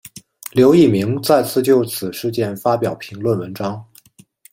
[0.51, 3.85] 刘逸明再次就此事件发表评论文章。